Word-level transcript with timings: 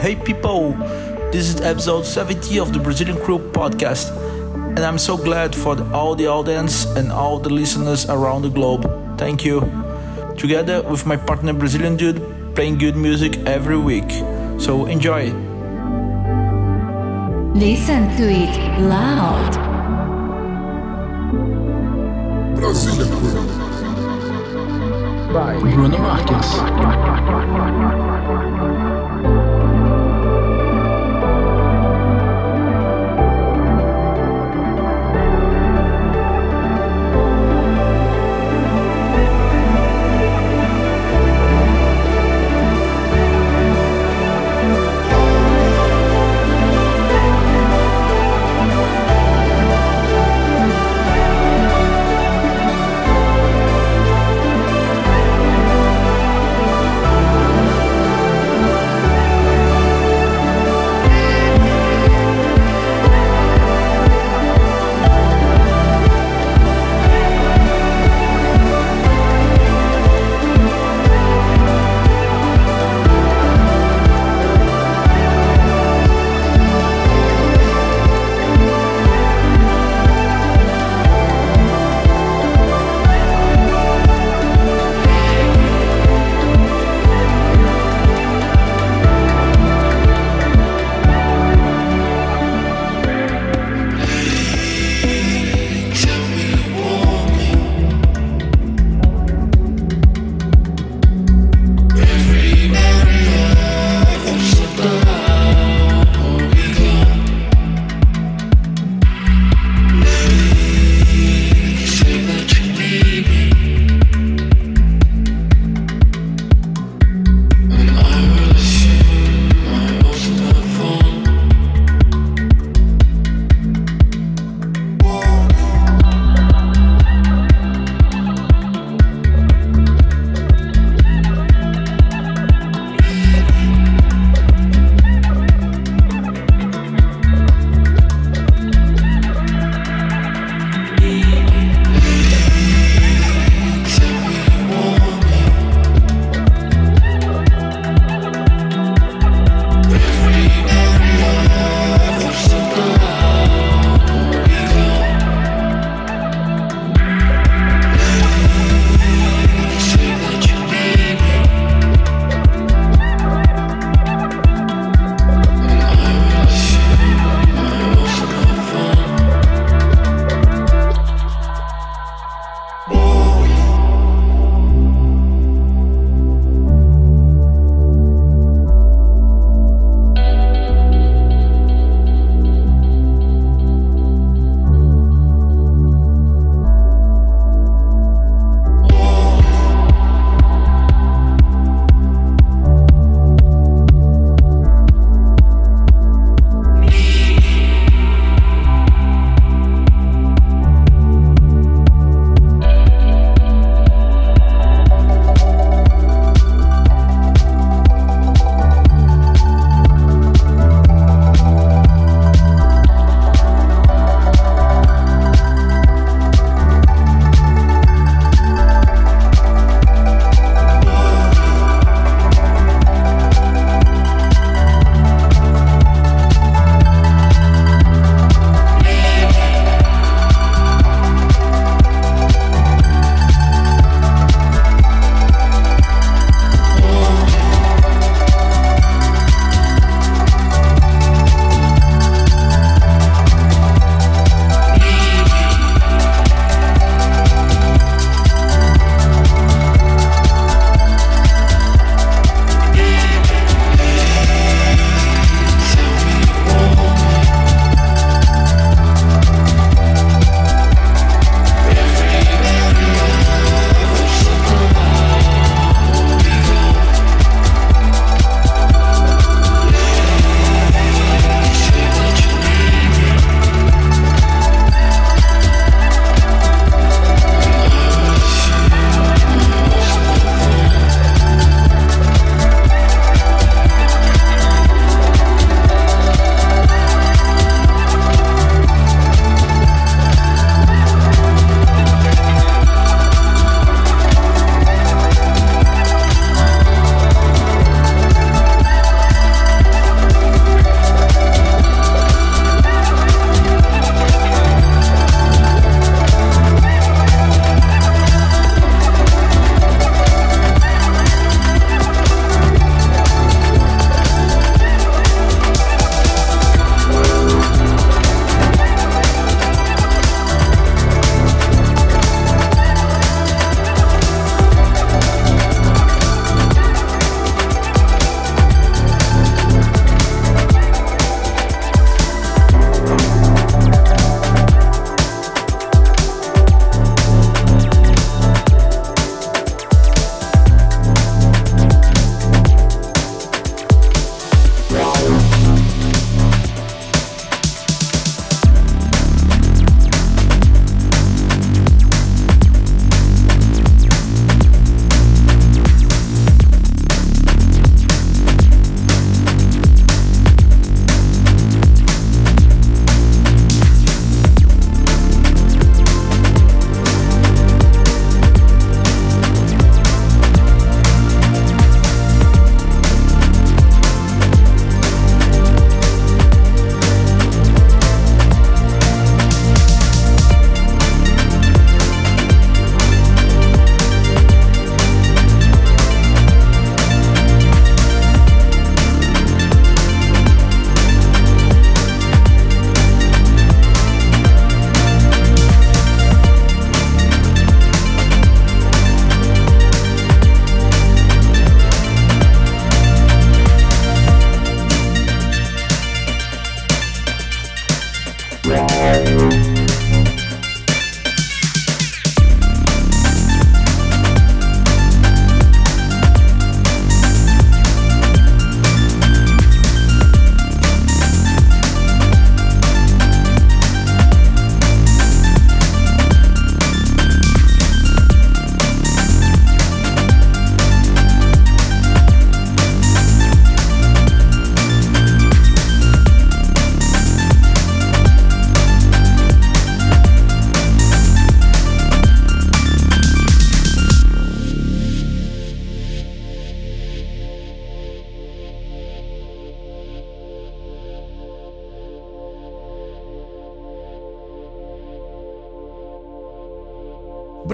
Hey 0.00 0.14
people, 0.14 0.74
this 1.32 1.48
is 1.48 1.60
episode 1.60 2.06
70 2.06 2.60
of 2.60 2.72
the 2.72 2.78
Brazilian 2.78 3.20
Crew 3.20 3.40
podcast, 3.50 4.16
and 4.54 4.78
I'm 4.78 4.96
so 4.96 5.16
glad 5.16 5.56
for 5.56 5.74
all 5.92 6.14
the 6.14 6.28
audience 6.28 6.84
and 6.84 7.10
all 7.10 7.40
the 7.40 7.50
listeners 7.50 8.08
around 8.08 8.42
the 8.42 8.48
globe. 8.48 8.86
Thank 9.18 9.44
you. 9.44 9.58
Together 10.36 10.82
with 10.82 11.04
my 11.04 11.16
partner 11.16 11.52
Brazilian 11.52 11.96
dude, 11.96 12.22
playing 12.54 12.78
good 12.78 12.94
music 12.94 13.38
every 13.38 13.76
week. 13.76 14.08
So 14.60 14.86
enjoy. 14.86 15.32
Listen 17.58 18.06
to 18.18 18.30
it 18.30 18.54
loud. 18.78 19.50
Brazilian 22.54 23.10
Crew. 23.18 23.48
By 25.34 25.58
Bruno 25.58 25.98
Marques. 25.98 28.17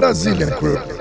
Brazilian 0.05 0.51
crew. 0.59 0.94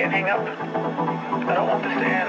Can't 0.00 0.12
hang 0.12 0.30
up. 0.30 0.40
I 1.46 1.52
don't 1.52 1.68
want 1.68 1.82
this 1.82 1.92
to 1.92 2.06
end. 2.06 2.19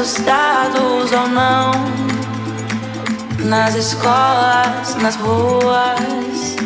Assustados 0.00 1.12
ou 1.12 1.28
não. 1.28 1.72
Nas 3.44 3.74
escolas, 3.74 4.94
nas 4.96 5.16
ruas, 5.16 6.56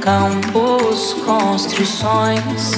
campos, 0.00 1.14
construções, 1.24 2.72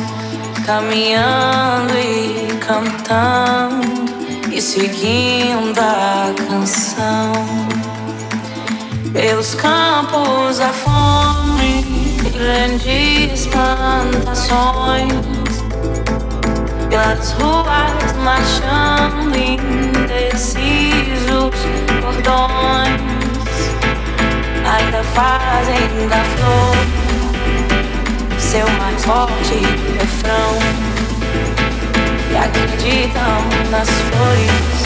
caminhando 0.64 1.92
e 1.96 2.56
cantando 2.58 4.10
e 4.52 4.60
seguindo 4.60 5.78
a 5.78 6.32
canção. 6.48 7.32
Pelos 9.12 9.54
campos 9.54 10.60
a 10.60 10.68
fome, 10.68 12.09
grandes 12.40 13.46
plantações 13.48 15.12
pelas 16.88 17.32
ruas 17.32 18.16
marchando 18.24 19.36
indecisos 19.36 20.64
cordões. 22.00 23.00
Ainda 24.64 25.04
fazem 25.14 26.08
da 26.08 26.24
flor 26.24 26.76
seu 28.38 28.66
mais 28.78 29.04
forte 29.04 29.60
refrão. 29.98 30.58
E 32.32 32.36
acreditam 32.36 33.40
nas 33.70 33.88
flores. 33.88 34.80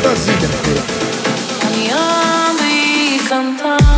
Brasília 0.00 0.48
caminhando 1.60 2.62
e 2.64 3.18
cantando 3.28 3.91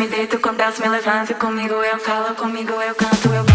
me 0.00 0.08
deito, 0.08 0.38
com 0.40 0.54
Deus 0.54 0.78
me 0.78 0.88
levanto. 0.88 1.34
Comigo 1.34 1.74
eu 1.74 1.98
falo, 1.98 2.34
comigo 2.34 2.72
eu 2.72 2.94
canto, 2.94 3.28
eu 3.34 3.49